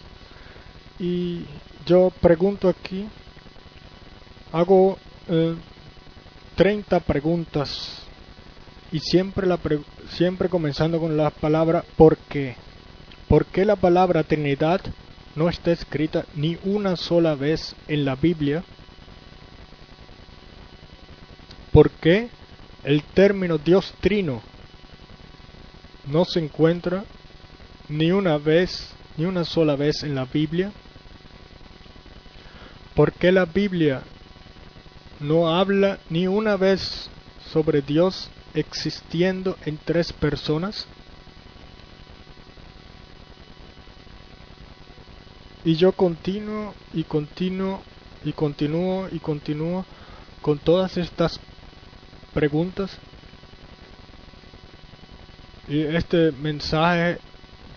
y 0.97 1.41
yo 1.86 2.12
pregunto 2.21 2.69
aquí, 2.69 3.05
hago 4.53 4.97
30 6.55 6.97
eh, 6.97 7.01
preguntas 7.05 8.06
y 8.91 9.00
siempre, 9.00 9.46
la 9.48 9.60
siempre 10.10 10.50
comenzando 10.50 11.00
con 11.00 11.17
la 11.17 11.29
palabra 11.29 11.84
¿por 11.96 12.17
qué? 12.17 12.56
¿Por 13.27 13.46
qué 13.46 13.65
la 13.65 13.75
palabra 13.75 14.24
Trinidad 14.24 14.82
no 15.36 15.50
está 15.50 15.72
escrita 15.72 16.25
ni 16.36 16.58
una 16.63 16.96
sola 16.96 17.36
vez 17.36 17.75
en 17.88 18.06
la 18.06 18.15
Biblia? 18.15 18.63
¿Por 21.72 21.91
qué 21.91 22.29
el 22.84 23.03
término 23.03 23.58
Dios 23.58 23.94
Trino 24.00 24.41
no 26.06 26.24
se 26.24 26.39
encuentra 26.39 27.03
ni 27.89 28.12
una 28.12 28.38
vez 28.38 28.94
ni 29.17 29.25
una 29.25 29.44
sola 29.44 29.75
vez 29.75 30.03
en 30.03 30.15
la 30.15 30.25
Biblia? 30.25 30.72
¿Por 32.96 33.12
qué 33.12 33.32
la 33.32 33.46
Biblia 33.46 34.01
no 35.20 35.50
habla 35.50 36.00
ni 36.10 36.27
una 36.27 36.56
vez 36.56 37.10
sobre 37.51 37.82
Dios 37.82 38.29
existiendo 38.59 39.57
en 39.65 39.77
tres 39.77 40.11
personas? 40.11 40.87
Y 45.63 45.75
yo 45.75 45.91
continuo 45.91 46.73
y 46.93 47.03
continuo 47.03 47.81
y 48.23 48.33
continúo 48.33 49.07
y 49.11 49.19
continúo 49.19 49.85
con 50.41 50.57
todas 50.57 50.97
estas 50.97 51.39
preguntas. 52.33 52.97
Y 55.67 55.81
este 55.81 56.31
mensaje 56.31 57.19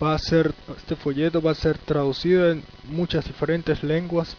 va 0.01 0.15
a 0.15 0.19
ser, 0.19 0.53
este 0.77 0.95
folleto 0.95 1.41
va 1.41 1.51
a 1.51 1.55
ser 1.55 1.77
traducido 1.77 2.49
en 2.49 2.63
muchas 2.85 3.25
diferentes 3.25 3.83
lenguas 3.83 4.35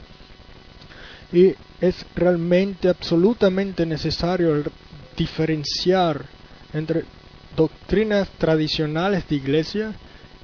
y 1.33 1.55
es 1.81 2.05
realmente 2.15 2.89
absolutamente 2.89 3.87
necesario 3.87 4.65
diferenciar 5.17 6.25
entre 6.73 7.05
doctrinas 7.57 8.29
tradicionales 8.39 9.29
de 9.29 9.37
iglesia 9.37 9.93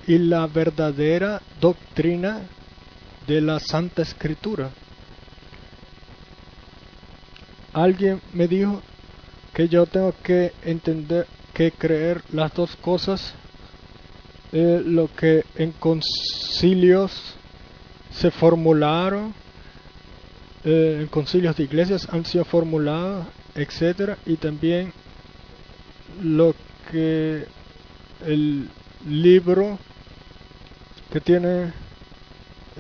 y 0.07 0.19
la 0.19 0.47
verdadera 0.47 1.41
doctrina 1.61 2.41
de 3.27 3.41
la 3.41 3.61
Santa 3.61 4.03
Escritura. 4.03 4.71
Alguien 7.73 8.21
me 8.33 8.49
dijo 8.49 8.83
que 9.55 9.69
yo 9.69 9.87
tengo 9.87 10.15
que 10.23 10.53
entender 10.65 11.27
que 11.53 11.73
creer 11.73 12.23
las 12.33 12.55
dos 12.55 12.77
cosas 12.77 13.35
eh, 14.53 14.83
lo 14.85 15.09
que 15.15 15.45
en 15.57 15.73
concilios 15.73 17.35
se 18.11 18.31
formularon 18.31 19.35
eh, 20.65 20.99
en 21.01 21.07
concilios 21.07 21.57
de 21.57 21.65
iglesias 21.65 22.09
han 22.11 22.25
sido 22.25 22.45
formuladas, 22.45 23.27
etcétera, 23.59 24.17
y 24.25 24.37
también 24.37 24.93
lo 26.23 26.55
que 26.91 27.45
el 28.25 28.69
libro 29.07 29.79
que 31.13 31.21
tiene 31.21 31.73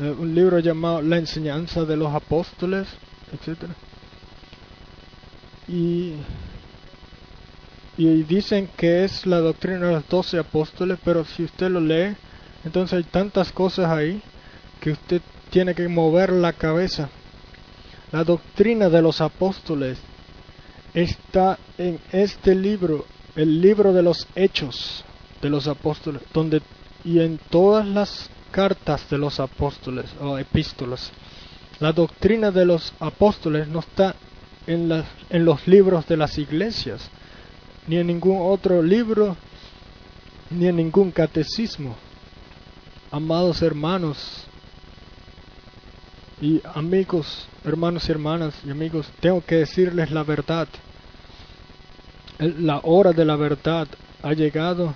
eh, 0.00 0.14
un 0.16 0.34
libro 0.34 0.60
llamado 0.60 1.02
La 1.02 1.16
enseñanza 1.16 1.84
de 1.84 1.96
los 1.96 2.14
apóstoles, 2.14 2.86
etcétera. 3.32 3.74
Y, 5.66 6.14
y 7.96 8.22
dicen 8.22 8.68
que 8.76 9.04
es 9.04 9.26
la 9.26 9.40
doctrina 9.40 9.86
de 9.86 9.92
los 9.94 10.08
doce 10.08 10.38
apóstoles, 10.38 10.98
pero 11.04 11.24
si 11.24 11.42
usted 11.42 11.70
lo 11.70 11.80
lee, 11.80 12.14
entonces 12.64 12.98
hay 12.98 13.04
tantas 13.04 13.50
cosas 13.50 13.90
ahí 13.90 14.22
que 14.80 14.92
usted 14.92 15.20
tiene 15.50 15.74
que 15.74 15.88
mover 15.88 16.30
la 16.30 16.52
cabeza. 16.52 17.08
La 18.12 18.22
doctrina 18.22 18.88
de 18.88 19.02
los 19.02 19.20
apóstoles 19.20 19.98
está 20.94 21.58
en 21.76 21.98
este 22.12 22.54
libro, 22.54 23.04
el 23.36 23.60
libro 23.60 23.92
de 23.92 24.02
los 24.02 24.26
hechos 24.34 25.04
de 25.40 25.50
los 25.50 25.66
apóstoles, 25.68 26.22
donde 26.32 26.62
y 27.04 27.20
en 27.20 27.38
todas 27.50 27.86
las 27.86 28.30
cartas 28.50 29.08
de 29.08 29.18
los 29.18 29.40
apóstoles 29.40 30.06
o 30.20 30.38
epístolas. 30.38 31.10
La 31.80 31.92
doctrina 31.92 32.50
de 32.50 32.64
los 32.64 32.92
apóstoles 32.98 33.68
no 33.68 33.80
está 33.80 34.14
en, 34.66 35.04
en 35.30 35.44
los 35.44 35.66
libros 35.68 36.06
de 36.06 36.16
las 36.16 36.38
iglesias, 36.38 37.08
ni 37.86 37.96
en 37.96 38.08
ningún 38.08 38.38
otro 38.40 38.82
libro, 38.82 39.36
ni 40.50 40.66
en 40.66 40.76
ningún 40.76 41.10
catecismo. 41.10 41.96
Amados 43.10 43.62
hermanos 43.62 44.44
y 46.40 46.60
amigos, 46.74 47.46
hermanos 47.68 48.08
y 48.08 48.12
hermanas 48.12 48.54
y 48.64 48.70
amigos, 48.70 49.10
tengo 49.20 49.42
que 49.44 49.56
decirles 49.56 50.10
la 50.10 50.22
verdad. 50.22 50.68
La 52.38 52.80
hora 52.84 53.12
de 53.12 53.24
la 53.24 53.36
verdad 53.36 53.88
ha 54.22 54.32
llegado 54.32 54.94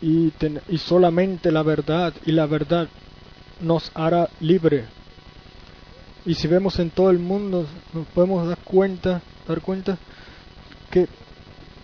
y, 0.00 0.32
solamente 0.78 1.50
la 1.50 1.62
verdad 1.62 2.12
y 2.26 2.32
la 2.32 2.46
verdad 2.46 2.88
nos 3.60 3.90
hará 3.94 4.28
libre. 4.40 4.84
Y 6.26 6.34
si 6.34 6.48
vemos 6.48 6.78
en 6.78 6.90
todo 6.90 7.10
el 7.10 7.18
mundo, 7.18 7.66
nos 7.92 8.06
podemos 8.08 8.46
dar 8.48 8.58
cuenta, 8.58 9.22
dar 9.46 9.60
cuenta 9.60 9.98
que, 10.90 11.06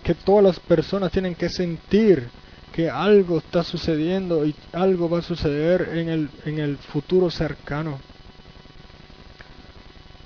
que 0.02 0.14
todas 0.14 0.44
las 0.44 0.60
personas 0.60 1.12
tienen 1.12 1.34
que 1.34 1.48
sentir 1.48 2.28
que 2.72 2.88
algo 2.88 3.38
está 3.38 3.62
sucediendo 3.62 4.46
y 4.46 4.54
algo 4.72 5.08
va 5.08 5.18
a 5.18 5.22
suceder 5.22 5.90
en 5.94 6.08
el, 6.08 6.30
en 6.44 6.58
el 6.58 6.76
futuro 6.78 7.30
cercano. 7.30 7.98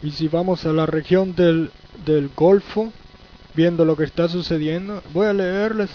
Y 0.04 0.10
si 0.10 0.28
vamos 0.28 0.66
a 0.66 0.72
la 0.74 0.84
región 0.84 1.34
del, 1.34 1.70
del 2.04 2.28
Golfo, 2.36 2.92
viendo 3.54 3.86
lo 3.86 3.96
que 3.96 4.04
está 4.04 4.28
sucediendo, 4.28 5.02
voy 5.14 5.28
a 5.28 5.32
leerles 5.32 5.88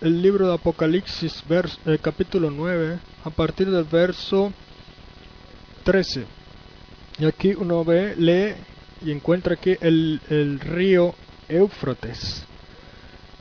el 0.00 0.22
libro 0.22 0.48
de 0.48 0.54
Apocalipsis, 0.54 1.44
eh, 1.48 1.98
capítulo 2.02 2.50
9, 2.50 2.98
a 3.22 3.30
partir 3.30 3.70
del 3.70 3.84
verso 3.84 4.52
13. 5.84 6.24
Y 7.20 7.26
aquí 7.26 7.54
uno 7.56 7.84
ve, 7.84 8.16
lee 8.16 8.56
y 9.00 9.12
encuentra 9.12 9.54
aquí 9.54 9.76
el, 9.80 10.58
río 10.58 11.14
Éufrates. 11.48 12.44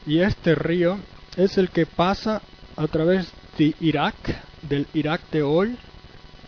Y 0.05 0.19
este 0.19 0.53
río 0.53 0.99
es 1.37 1.57
el 1.57 1.71
que 1.71 1.87
pasa 1.87 2.43
a 2.75 2.85
través 2.85 3.31
de 3.57 3.73
Irak, 3.79 4.15
del 4.61 4.85
Irak 4.93 5.21
de 5.31 5.41
hoy, 5.41 5.75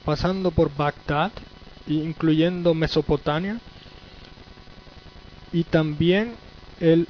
pasando 0.06 0.52
por 0.52 0.70
Bagdad, 0.76 1.32
incluyendo 1.88 2.74
Mesopotamia, 2.74 3.60
y 5.54 5.64
también 5.64 6.36
el, 6.80 7.08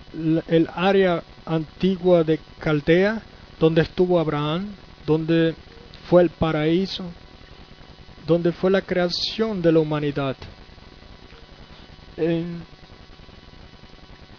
el 0.47 0.69
área 0.73 1.23
antigua 1.45 2.23
de 2.23 2.39
Caldea, 2.59 3.21
donde 3.59 3.81
estuvo 3.81 4.19
Abraham, 4.19 4.67
donde 5.05 5.55
fue 6.09 6.23
el 6.23 6.29
paraíso, 6.29 7.05
donde 8.25 8.51
fue 8.51 8.71
la 8.71 8.81
creación 8.81 9.61
de 9.61 9.71
la 9.71 9.79
humanidad. 9.79 10.35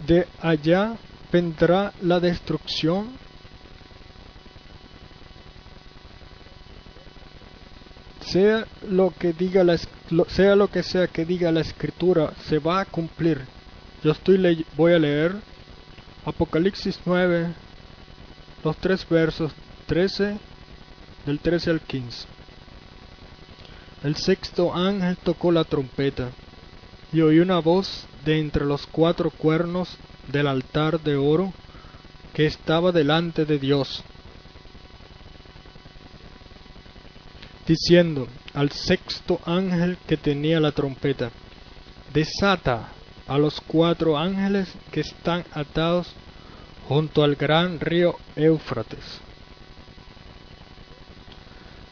de 0.06 0.26
allá 0.40 0.96
vendrá 1.32 1.92
la 2.02 2.20
destrucción. 2.20 3.08
Sea 8.30 8.66
lo 8.88 9.12
que 9.18 9.32
diga 9.32 9.64
la, 9.64 9.78
sea 10.28 10.54
lo 10.54 10.68
que 10.68 10.82
sea 10.82 11.06
que 11.06 11.24
diga 11.24 11.50
la 11.50 11.60
escritura, 11.60 12.32
se 12.48 12.58
va 12.58 12.80
a 12.80 12.84
cumplir. 12.84 13.40
Yo 14.04 14.12
estoy 14.12 14.64
voy 14.76 14.92
a 14.92 14.98
leer 14.98 15.36
Apocalipsis 16.24 17.00
9, 17.06 17.48
los 18.62 18.76
tres 18.76 19.08
versos 19.08 19.52
13, 19.86 20.36
del 21.24 21.38
13 21.40 21.70
al 21.70 21.80
15. 21.80 22.26
El 24.04 24.16
sexto 24.16 24.74
ángel 24.74 25.16
tocó 25.16 25.50
la 25.50 25.64
trompeta, 25.64 26.28
y 27.12 27.22
oí 27.22 27.40
una 27.40 27.60
voz 27.60 28.06
de 28.24 28.38
entre 28.38 28.66
los 28.66 28.86
cuatro 28.86 29.30
cuernos 29.30 29.96
del 30.30 30.48
altar 30.48 31.00
de 31.00 31.16
oro 31.16 31.52
que 32.34 32.44
estaba 32.44 32.92
delante 32.92 33.46
de 33.46 33.58
Dios, 33.58 34.04
diciendo 37.68 38.26
al 38.54 38.70
sexto 38.72 39.40
ángel 39.44 39.98
que 40.06 40.16
tenía 40.16 40.58
la 40.58 40.72
trompeta, 40.72 41.30
desata 42.14 42.88
a 43.26 43.36
los 43.36 43.60
cuatro 43.60 44.16
ángeles 44.16 44.72
que 44.90 45.00
están 45.00 45.44
atados 45.52 46.10
junto 46.88 47.22
al 47.22 47.36
gran 47.36 47.78
río 47.78 48.16
Éufrates. 48.34 49.20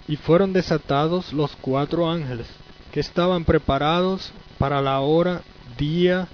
Y 0.08 0.16
fueron 0.16 0.54
desatados 0.54 1.34
los 1.34 1.54
cuatro 1.56 2.10
ángeles 2.10 2.46
que 2.90 3.00
estaban 3.00 3.44
preparados 3.44 4.32
para 4.56 4.80
la 4.80 5.00
hora, 5.00 5.42
día, 5.76 6.26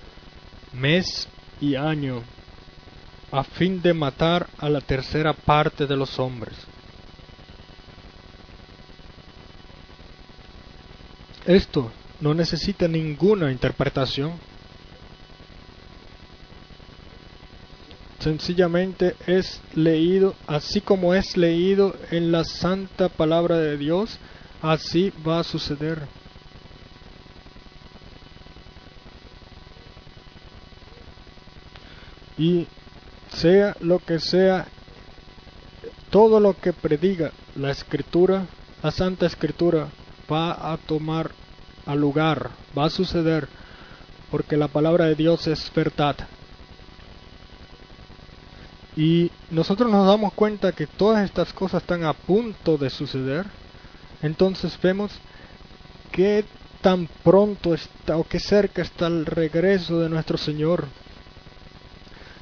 mes 0.73 1.27
y 1.61 1.75
año, 1.75 2.23
a 3.33 3.43
fin 3.43 3.83
de 3.83 3.93
matar 3.93 4.47
a 4.59 4.69
la 4.69 4.81
tercera 4.81 5.33
parte 5.33 5.87
de 5.87 5.97
los 5.97 6.21
hombres. 6.21 6.55
Esto 11.47 11.91
no 12.21 12.35
necesita 12.35 12.87
ninguna 12.87 13.51
interpretación 13.51 14.33
sencillamente 18.23 19.17
es 19.27 19.61
leído 19.75 20.35
así 20.47 20.81
como 20.81 21.15
es 21.15 21.37
leído 21.37 21.97
en 22.11 22.31
la 22.31 22.45
santa 22.45 23.09
palabra 23.09 23.59
de 23.59 23.77
Dios, 23.77 24.19
así 24.61 25.13
va 25.27 25.41
a 25.41 25.45
suceder. 25.45 26.03
Y 32.39 32.67
sea 33.35 33.77
lo 33.81 33.99
que 33.99 34.21
sea, 34.21 34.67
todo 36.11 36.39
lo 36.41 36.57
que 36.59 36.73
prediga 36.73 37.33
la 37.57 37.71
escritura, 37.71 38.47
la 38.83 38.91
santa 38.91 39.27
escritura, 39.27 39.89
va 40.31 40.73
a 40.73 40.77
tomar 40.77 41.31
a 41.87 41.95
lugar, 41.95 42.51
va 42.77 42.87
a 42.87 42.91
suceder, 42.91 43.49
porque 44.31 44.57
la 44.57 44.69
palabra 44.69 45.07
de 45.07 45.15
Dios 45.15 45.47
es 45.47 45.71
verdad. 45.75 46.17
Y 48.97 49.31
nosotros 49.51 49.91
nos 49.91 50.07
damos 50.07 50.35
cuenta 50.35 50.73
que 50.73 50.87
todas 50.87 51.25
estas 51.25 51.53
cosas 51.53 51.83
están 51.83 52.05
a 52.05 52.13
punto 52.13 52.77
de 52.77 52.91
suceder. 52.91 53.47
Entonces 54.21 54.79
vemos 54.81 55.13
qué 56.11 56.45
tan 56.83 57.09
pronto 57.23 57.73
está 57.75 58.17
o 58.19 58.25
qué 58.25 58.39
cerca 58.39 58.83
está 58.83 59.07
el 59.07 59.25
regreso 59.25 59.99
de 60.01 60.11
nuestro 60.11 60.37
Señor. 60.37 60.87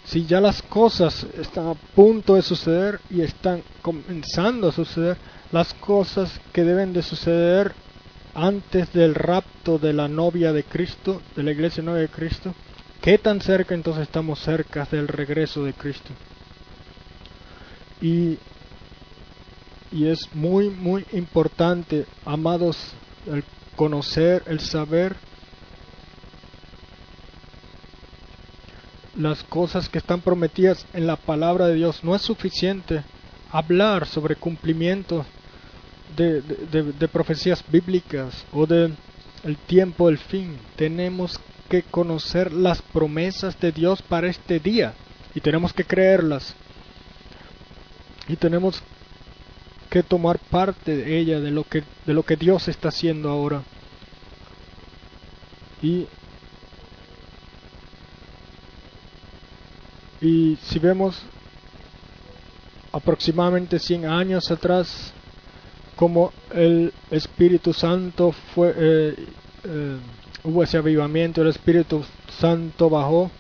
Si 0.05 0.27
ya 0.27 0.41
las 0.41 0.63
cosas 0.63 1.27
están 1.39 1.69
a 1.69 1.75
punto 1.75 2.35
de 2.35 2.43
suceder 2.43 3.01
y 3.11 3.21
están 3.21 3.63
comenzando 3.83 4.69
a 4.69 4.73
suceder, 4.73 5.17
las 5.53 5.75
cosas 5.75 6.41
que 6.53 6.65
deben 6.65 6.93
de 6.93 7.03
suceder 7.03 7.75
antes 8.35 8.93
del 8.93 9.15
rapto 9.15 9.79
de 9.79 9.93
la 9.93 10.09
novia 10.09 10.53
de 10.53 10.65
Cristo, 10.65 11.21
de 11.37 11.43
la 11.43 11.53
iglesia 11.53 11.83
novia 11.83 12.03
de 12.03 12.09
Cristo, 12.09 12.55
¿qué 13.01 13.19
tan 13.19 13.41
cerca 13.41 13.75
entonces 13.75 14.05
estamos 14.05 14.39
cerca 14.41 14.87
del 14.91 15.09
regreso 15.09 15.65
de 15.65 15.73
Cristo? 15.73 16.13
Y, 18.01 18.39
y 19.93 20.07
es 20.07 20.29
muy, 20.35 20.71
muy 20.71 21.05
importante, 21.13 22.07
amados, 22.25 22.77
el 23.27 23.45
conocer, 23.77 24.43
el 24.47 24.61
saber 24.61 25.17
las 29.16 29.42
cosas 29.44 29.88
que 29.88 29.99
están 29.99 30.20
prometidas 30.20 30.87
en 30.92 31.07
la 31.07 31.16
palabra 31.16 31.66
de 31.66 31.75
Dios. 31.75 32.05
No 32.05 32.14
es 32.14 32.23
suficiente 32.23 33.03
hablar 33.51 34.07
sobre 34.07 34.37
cumplimiento 34.37 35.25
de, 36.16 36.42
de, 36.42 37.09
profecías 37.09 37.64
bíblicas 37.68 38.44
o 38.53 38.66
de 38.66 38.92
el 39.44 39.57
tiempo 39.57 40.09
del 40.09 40.18
fin. 40.18 40.59
Tenemos 40.77 41.40
que 41.68 41.83
conocer 41.83 42.53
las 42.53 42.83
promesas 42.83 43.59
de 43.61 43.73
Dios 43.73 44.03
para 44.03 44.29
este 44.29 44.59
día 44.61 44.94
y 45.35 45.40
tenemos 45.40 45.73
que 45.73 45.85
creerlas. 45.85 46.55
Y 48.29 48.37
tenemos 48.37 48.83
que 49.88 50.03
tomar 50.03 50.38
parte 50.38 50.96
de 50.96 51.18
ella, 51.18 51.40
de 51.40 51.51
lo 51.51 51.64
que, 51.64 51.83
de 52.07 52.14
lo 52.14 52.23
que 52.23 52.37
Dios 52.37 52.68
está 52.68 52.88
haciendo 52.88 53.29
ahora. 53.29 53.62
Y, 55.83 56.07
y 60.21 60.57
si 60.63 60.79
vemos 60.79 61.23
aproximadamente 62.93 63.79
100 63.79 64.07
años 64.07 64.51
atrás, 64.51 65.13
como 65.97 66.33
el 66.53 66.93
Espíritu 67.11 67.73
Santo 67.73 68.33
fue, 68.55 68.75
eh, 68.77 69.15
eh, 69.65 69.97
hubo 70.45 70.63
ese 70.63 70.79
avivamiento, 70.79 71.43
el 71.43 71.49
Espíritu 71.49 72.05
Santo 72.39 72.89
bajó 72.89 73.31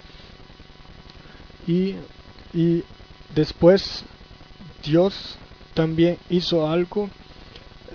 y, 1.66 1.94
y 2.52 2.84
después 3.34 4.04
Dios 4.84 5.36
también 5.74 6.18
hizo 6.28 6.68
algo 6.68 7.08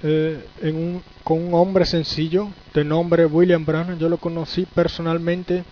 eh, 0.04 0.44
en 0.62 0.76
un, 0.76 1.04
con 1.24 1.42
un 1.42 1.54
hombre 1.54 1.86
sencillo 1.86 2.50
de 2.74 2.84
nombre 2.84 3.26
William 3.26 3.66
Branham. 3.66 3.98
Yo 3.98 4.10
lo 4.10 4.18
conocí 4.18 4.66
personalmente. 4.66 5.64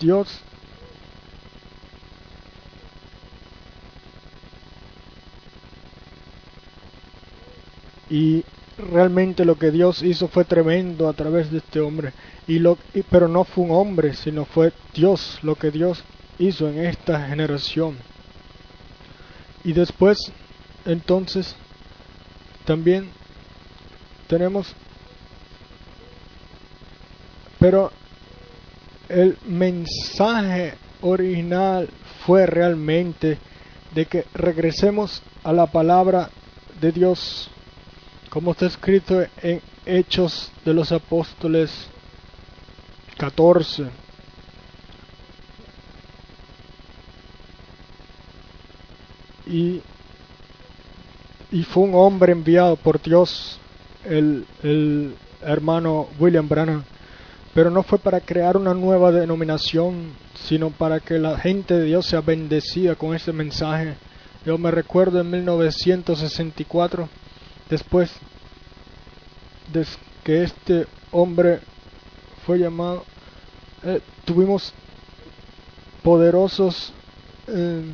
Dios. 0.00 0.40
Y 8.08 8.44
realmente 8.76 9.44
lo 9.44 9.56
que 9.56 9.70
Dios 9.70 10.02
hizo 10.02 10.26
fue 10.28 10.44
tremendo 10.44 11.08
a 11.08 11.12
través 11.12 11.50
de 11.50 11.58
este 11.58 11.80
hombre. 11.80 12.12
Y 12.48 12.58
lo 12.58 12.78
pero 13.08 13.28
no 13.28 13.44
fue 13.44 13.64
un 13.64 13.70
hombre 13.70 14.14
sino 14.14 14.44
fue 14.44 14.72
Dios 14.94 15.38
lo 15.42 15.54
que 15.54 15.70
Dios 15.70 16.02
hizo 16.38 16.68
en 16.68 16.84
esta 16.84 17.28
generación. 17.28 17.96
Y 19.62 19.72
después 19.72 20.18
entonces 20.86 21.54
también 22.64 23.10
tenemos 24.26 24.74
pero 27.58 27.92
el 29.10 29.36
mensaje 29.46 30.74
original 31.02 31.88
fue 32.24 32.46
realmente 32.46 33.38
de 33.94 34.06
que 34.06 34.24
regresemos 34.34 35.22
a 35.42 35.52
la 35.52 35.66
palabra 35.66 36.30
de 36.80 36.92
Dios 36.92 37.50
como 38.30 38.52
está 38.52 38.66
escrito 38.66 39.20
en 39.42 39.60
Hechos 39.84 40.52
de 40.64 40.72
los 40.72 40.92
Apóstoles 40.92 41.88
14. 43.18 43.88
Y, 49.48 49.82
y 51.50 51.62
fue 51.64 51.82
un 51.82 51.94
hombre 51.96 52.30
enviado 52.30 52.76
por 52.76 53.02
Dios, 53.02 53.58
el, 54.04 54.46
el 54.62 55.16
hermano 55.42 56.06
William 56.20 56.48
Branham, 56.48 56.84
pero 57.54 57.70
no 57.70 57.82
fue 57.82 57.98
para 57.98 58.20
crear 58.20 58.56
una 58.56 58.74
nueva 58.74 59.10
denominación, 59.12 60.12
sino 60.34 60.70
para 60.70 61.00
que 61.00 61.18
la 61.18 61.38
gente 61.38 61.74
de 61.74 61.84
Dios 61.84 62.06
sea 62.06 62.20
bendecida 62.20 62.94
con 62.94 63.14
ese 63.14 63.32
mensaje. 63.32 63.94
Yo 64.44 64.56
me 64.58 64.70
recuerdo 64.70 65.20
en 65.20 65.30
1964 65.30 67.08
Después 67.70 68.10
de 69.72 69.86
que 70.24 70.42
este 70.42 70.86
hombre 71.12 71.60
fue 72.44 72.58
llamado, 72.58 73.04
eh, 73.84 74.00
tuvimos 74.24 74.74
poderosos, 76.02 76.92
eh, 77.46 77.84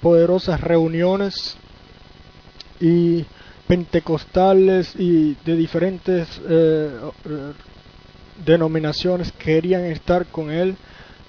poderosas 0.00 0.60
reuniones 0.60 1.56
y 2.80 3.26
pentecostales 3.66 4.94
y 4.94 5.34
de 5.44 5.56
diferentes 5.56 6.28
eh, 6.48 6.90
denominaciones 8.44 9.32
querían 9.32 9.84
estar 9.84 10.26
con 10.26 10.50
él, 10.50 10.76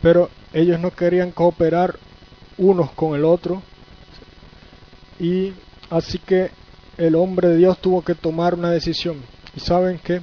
pero 0.01 0.29
ellos 0.53 0.79
no 0.79 0.91
querían 0.91 1.31
cooperar 1.31 1.95
unos 2.57 2.91
con 2.91 3.15
el 3.15 3.25
otro. 3.25 3.61
Y 5.19 5.53
así 5.89 6.19
que 6.19 6.51
el 6.97 7.15
hombre 7.15 7.49
de 7.49 7.57
Dios 7.57 7.79
tuvo 7.79 8.03
que 8.03 8.15
tomar 8.15 8.55
una 8.55 8.71
decisión. 8.71 9.17
Y 9.55 9.59
saben 9.59 9.99
que 9.99 10.21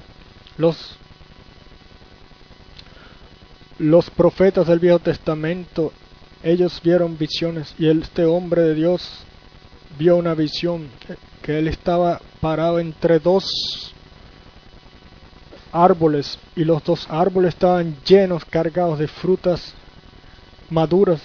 los, 0.56 0.96
los 3.78 4.10
profetas 4.10 4.66
del 4.66 4.78
Viejo 4.78 4.98
Testamento, 4.98 5.92
ellos 6.42 6.80
vieron 6.82 7.16
visiones 7.16 7.74
y 7.78 7.88
este 7.88 8.24
hombre 8.24 8.62
de 8.62 8.74
Dios 8.74 9.24
vio 9.98 10.16
una 10.16 10.34
visión 10.34 10.88
que 11.42 11.58
él 11.58 11.68
estaba 11.68 12.20
parado 12.40 12.80
entre 12.80 13.18
dos 13.18 13.93
árboles 15.74 16.38
y 16.56 16.64
los 16.64 16.82
dos 16.84 17.06
árboles 17.10 17.54
estaban 17.54 17.96
llenos, 18.06 18.44
cargados 18.44 18.98
de 18.98 19.08
frutas 19.08 19.74
maduras 20.70 21.20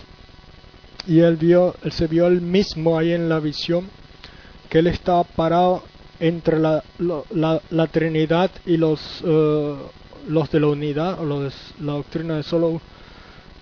y 1.07 1.19
él 1.19 1.37
vio, 1.37 1.75
él 1.83 1.91
se 1.91 2.07
vio 2.07 2.27
él 2.27 2.41
mismo 2.41 2.97
ahí 2.97 3.13
en 3.13 3.29
la 3.29 3.39
visión 3.39 3.87
que 4.69 4.79
él 4.79 4.87
estaba 4.87 5.23
parado 5.23 5.83
entre 6.19 6.59
la, 6.59 6.83
la, 6.99 7.87
Trinidad 7.87 8.51
y 8.65 8.77
los, 8.77 9.23
eh, 9.25 9.75
los 10.27 10.51
de 10.51 10.59
la 10.59 10.67
unidad, 10.67 11.19
o 11.19 11.25
la 11.25 11.93
doctrina 11.93 12.35
de 12.35 12.43
solo, 12.43 12.81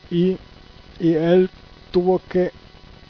y, 0.10 0.38
y 1.00 1.14
él 1.14 1.50
tuvo 1.92 2.20
que 2.28 2.52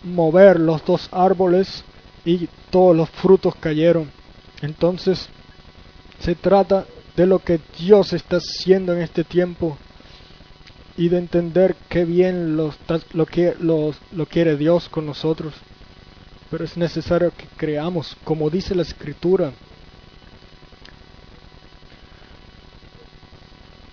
mover 0.03 0.59
los 0.59 0.85
dos 0.85 1.07
árboles 1.11 1.83
y 2.25 2.47
todos 2.69 2.95
los 2.95 3.09
frutos 3.09 3.55
cayeron. 3.55 4.11
Entonces, 4.61 5.29
se 6.19 6.35
trata 6.35 6.85
de 7.17 7.25
lo 7.25 7.39
que 7.39 7.59
Dios 7.77 8.13
está 8.13 8.37
haciendo 8.37 8.93
en 8.93 9.01
este 9.01 9.25
tiempo 9.25 9.77
y 10.95 11.09
de 11.09 11.17
entender 11.17 11.75
qué 11.89 12.05
bien 12.05 12.55
lo, 12.55 12.73
lo, 13.11 13.25
que, 13.25 13.55
lo, 13.59 13.93
lo 14.13 14.25
quiere 14.25 14.55
Dios 14.55 14.87
con 14.87 15.05
nosotros 15.05 15.53
pero 16.49 16.63
es 16.63 16.77
necesario 16.77 17.31
que 17.31 17.45
creamos 17.57 18.15
como 18.23 18.49
dice 18.49 18.73
la 18.73 18.83
escritura. 18.83 19.51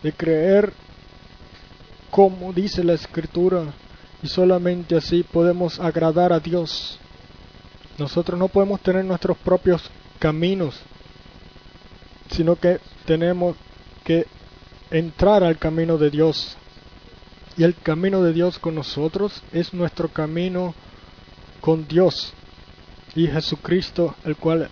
De 0.02 0.12
creer 0.12 0.72
como 2.10 2.52
dice 2.52 2.84
la 2.84 2.92
escritura 2.92 3.72
y 4.22 4.28
solamente 4.28 4.96
así 4.96 5.22
podemos 5.22 5.80
agradar 5.80 6.32
a 6.32 6.40
Dios. 6.40 6.98
Nosotros 7.98 8.38
no 8.38 8.48
podemos 8.48 8.80
tener 8.80 9.04
nuestros 9.04 9.36
propios 9.38 9.90
caminos, 10.18 10.80
sino 12.30 12.54
que 12.56 12.78
tenemos 13.04 13.56
que 14.04 14.26
entrar 14.90 15.42
al 15.42 15.58
camino 15.58 15.98
de 15.98 16.10
Dios. 16.10 16.56
Y 17.56 17.62
el 17.62 17.74
camino 17.74 18.22
de 18.22 18.32
Dios 18.32 18.58
con 18.58 18.74
nosotros 18.74 19.42
es 19.52 19.72
nuestro 19.72 20.08
camino 20.08 20.74
con 21.60 21.86
Dios. 21.86 22.32
Y 23.14 23.26
Jesucristo, 23.26 24.14
el 24.24 24.36
cual 24.36 24.68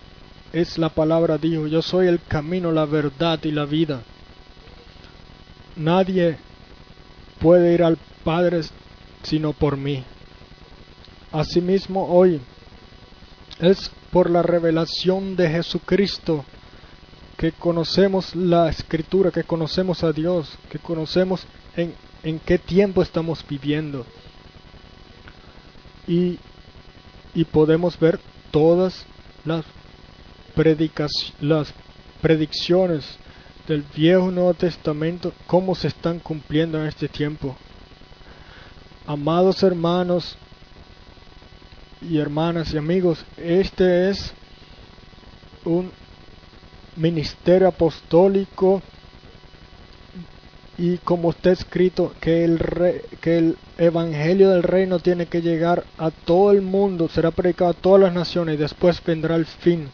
es 0.53 0.79
la 0.79 0.89
palabra, 0.89 1.39
dijo, 1.39 1.67
yo 1.67 1.81
soy 1.81 2.09
el 2.09 2.21
camino, 2.23 2.73
la 2.73 2.85
verdad 2.85 3.39
y 3.45 3.53
la 3.53 3.65
vida. 3.65 4.03
Nadie 5.77 6.37
puede 7.39 7.73
ir 7.75 7.83
al 7.83 7.99
Padre 8.25 8.63
sino 9.23 9.53
por 9.53 9.77
mí. 9.77 10.05
Asimismo 11.31 12.07
hoy 12.09 12.41
es 13.61 13.91
por 14.11 14.29
la 14.29 14.43
revelación 14.43 15.37
de 15.37 15.49
Jesucristo 15.49 16.45
que 17.43 17.51
conocemos 17.51 18.37
la 18.37 18.69
escritura, 18.69 19.33
que 19.33 19.43
conocemos 19.43 20.05
a 20.05 20.13
Dios, 20.13 20.57
que 20.71 20.79
conocemos 20.79 21.45
en, 21.75 21.93
en 22.23 22.39
qué 22.39 22.57
tiempo 22.57 23.03
estamos 23.03 23.45
viviendo. 23.49 24.07
Y, 26.07 26.39
y 27.35 27.45
podemos 27.45 27.99
ver 27.99 28.21
todas 28.53 29.05
las, 29.45 29.65
las 31.41 31.75
predicciones 32.21 33.19
del 33.67 33.83
Viejo 33.93 34.31
y 34.31 34.35
Nuevo 34.35 34.55
Testamento, 34.55 35.33
cómo 35.49 35.75
se 35.75 35.89
están 35.89 36.21
cumpliendo 36.21 36.81
en 36.81 36.87
este 36.87 37.09
tiempo. 37.09 37.57
Amados 39.05 39.65
hermanos 39.65 40.37
y 42.01 42.19
hermanas 42.19 42.73
y 42.73 42.79
amigos, 42.79 43.25
este 43.37 44.11
es 44.11 44.33
un 45.65 45.91
ministerio 46.97 47.69
apostólico 47.69 48.83
y 50.79 50.99
como 50.99 51.31
está 51.31 51.51
escrito 51.51 52.13
que 52.21 52.45
el, 52.45 52.59
que 53.21 53.39
el 53.39 53.57
evangelio 53.79 54.51
del 54.51 54.63
reino 54.63 54.99
tiene 54.99 55.27
que 55.27 55.43
llegar 55.43 55.85
a 55.99 56.11
todo 56.11 56.51
el 56.51 56.63
mundo, 56.63 57.09
será 57.09 57.31
predicado 57.31 57.71
a 57.71 57.75
todas 57.75 58.01
las 58.01 58.13
naciones 58.13 58.55
y 58.55 58.59
después 58.59 59.03
vendrá 59.05 59.37
el 59.37 59.47
fin. 59.47 59.89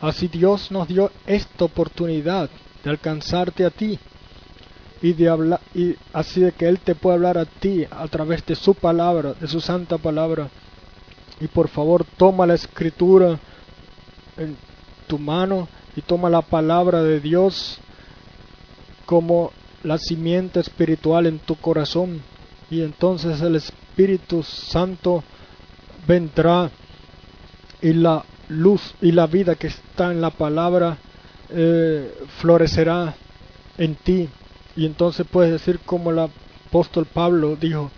Así 0.00 0.28
Dios 0.28 0.70
nos 0.70 0.86
dio 0.86 1.10
esta 1.26 1.64
oportunidad 1.64 2.50
de 2.84 2.90
alcanzarte 2.90 3.64
a 3.64 3.70
ti 3.70 3.98
y 5.00 5.12
de 5.12 5.28
hablar 5.28 5.60
y 5.74 5.96
así 6.12 6.40
de 6.40 6.52
que 6.52 6.68
él 6.68 6.78
te 6.80 6.94
pueda 6.94 7.16
hablar 7.16 7.38
a 7.38 7.46
ti 7.46 7.84
a 7.90 8.06
través 8.08 8.44
de 8.46 8.54
su 8.54 8.74
palabra, 8.74 9.34
de 9.34 9.48
su 9.48 9.60
santa 9.60 9.98
palabra. 9.98 10.48
Y 11.40 11.46
por 11.46 11.68
favor, 11.68 12.04
toma 12.16 12.46
la 12.46 12.54
escritura 12.54 13.38
en 14.36 14.56
tu 15.06 15.18
mano 15.18 15.68
y 15.98 16.02
toma 16.02 16.30
la 16.30 16.42
palabra 16.42 17.02
de 17.02 17.18
Dios 17.18 17.80
como 19.04 19.50
la 19.82 19.98
simiente 19.98 20.60
espiritual 20.60 21.26
en 21.26 21.40
tu 21.40 21.56
corazón. 21.56 22.22
Y 22.70 22.82
entonces 22.82 23.40
el 23.40 23.56
Espíritu 23.56 24.44
Santo 24.44 25.24
vendrá 26.06 26.70
y 27.82 27.94
la 27.94 28.24
luz 28.48 28.94
y 29.02 29.10
la 29.10 29.26
vida 29.26 29.56
que 29.56 29.66
está 29.66 30.12
en 30.12 30.20
la 30.20 30.30
palabra 30.30 30.98
eh, 31.48 32.14
florecerá 32.40 33.16
en 33.76 33.96
ti. 33.96 34.28
Y 34.76 34.86
entonces 34.86 35.26
puedes 35.28 35.50
decir 35.50 35.80
como 35.80 36.12
el 36.12 36.20
apóstol 36.20 37.06
Pablo 37.06 37.56
dijo 37.56 37.90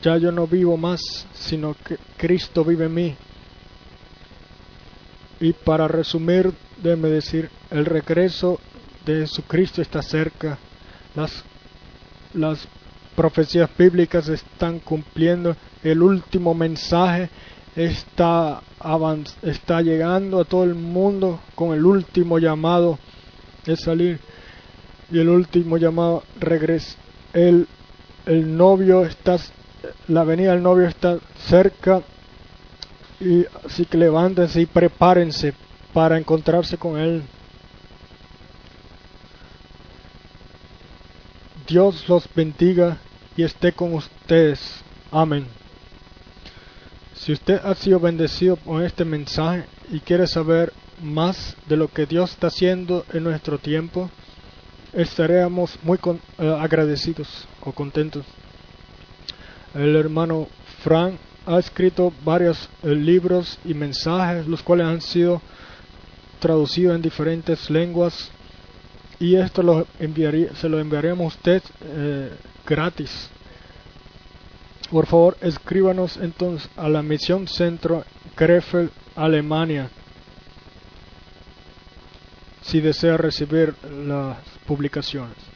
ya 0.00 0.16
yo 0.16 0.30
no 0.30 0.46
vivo 0.46 0.76
más 0.76 1.26
sino 1.34 1.74
que 1.84 1.98
Cristo 2.16 2.64
vive 2.64 2.84
en 2.84 2.94
mí 2.94 3.16
y 5.40 5.52
para 5.52 5.88
resumir 5.88 6.52
déjeme 6.82 7.08
decir 7.08 7.50
el 7.70 7.84
regreso 7.84 8.60
de 9.06 9.20
Jesucristo 9.20 9.82
está 9.82 10.02
cerca. 10.02 10.58
Las 11.14 11.44
las 12.34 12.66
profecías 13.14 13.70
bíblicas 13.76 14.28
están 14.28 14.78
cumpliendo. 14.80 15.56
El 15.82 16.02
último 16.02 16.54
mensaje 16.54 17.28
está, 17.76 18.62
está 19.42 19.82
llegando 19.82 20.40
a 20.40 20.44
todo 20.44 20.64
el 20.64 20.74
mundo 20.74 21.40
con 21.54 21.74
el 21.74 21.84
último 21.84 22.38
llamado 22.38 22.98
de 23.64 23.76
salir. 23.76 24.20
Y 25.10 25.18
el 25.18 25.28
último 25.28 25.76
llamado 25.76 26.22
regresa. 26.40 26.96
El, 27.34 27.66
el 28.26 28.56
novio 28.56 29.04
está, 29.04 29.36
la 30.08 30.24
venida 30.24 30.52
del 30.52 30.62
novio 30.62 30.86
está 30.86 31.18
cerca. 31.46 32.02
Y 33.20 33.44
así 33.64 33.84
que 33.84 33.98
levántense 33.98 34.60
y 34.60 34.66
prepárense 34.66 35.54
para 35.92 36.18
encontrarse 36.18 36.76
con 36.76 36.98
él. 36.98 37.22
Dios 41.66 42.08
los 42.08 42.28
bendiga 42.34 42.98
y 43.36 43.42
esté 43.42 43.72
con 43.72 43.94
ustedes. 43.94 44.82
Amén. 45.10 45.46
Si 47.14 47.32
usted 47.32 47.60
ha 47.64 47.74
sido 47.74 48.00
bendecido 48.00 48.56
con 48.56 48.82
este 48.82 49.04
mensaje 49.04 49.64
y 49.90 50.00
quiere 50.00 50.26
saber 50.26 50.72
más 51.00 51.56
de 51.68 51.76
lo 51.76 51.88
que 51.88 52.06
Dios 52.06 52.30
está 52.30 52.48
haciendo 52.48 53.04
en 53.12 53.24
nuestro 53.24 53.58
tiempo, 53.58 54.10
estaremos 54.92 55.78
muy 55.82 55.98
eh, 56.38 56.56
agradecidos 56.60 57.46
o 57.60 57.72
contentos. 57.72 58.24
El 59.74 59.96
hermano 59.96 60.48
Frank 60.82 61.14
ha 61.46 61.58
escrito 61.58 62.12
varios 62.24 62.68
eh, 62.82 62.88
libros 62.88 63.58
y 63.64 63.74
mensajes, 63.74 64.46
los 64.46 64.62
cuales 64.62 64.86
han 64.86 65.00
sido 65.00 65.40
traducidos 66.42 66.96
en 66.96 67.02
diferentes 67.02 67.70
lenguas 67.70 68.30
y 69.20 69.36
esto 69.36 69.62
lo 69.62 69.86
enviaría, 70.00 70.52
se 70.56 70.68
lo 70.68 70.80
enviaremos 70.80 71.32
a 71.32 71.36
usted 71.36 71.62
eh, 71.84 72.30
gratis. 72.66 73.30
Por 74.90 75.06
favor, 75.06 75.36
escríbanos 75.40 76.16
entonces 76.16 76.68
a 76.76 76.88
la 76.88 77.00
Misión 77.00 77.46
Centro 77.46 78.04
Krefeld, 78.34 78.90
Alemania, 79.14 79.88
si 82.62 82.80
desea 82.80 83.16
recibir 83.16 83.74
las 84.04 84.38
publicaciones. 84.66 85.51